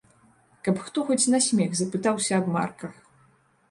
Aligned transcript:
Каб 0.67 0.79
хто 0.85 1.05
хоць 1.11 1.31
на 1.35 1.43
смех 1.49 1.71
запытаўся 1.83 2.31
аб 2.43 2.53
марках. 2.61 2.93